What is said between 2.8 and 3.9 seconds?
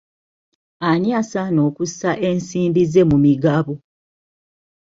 ze mu migabo?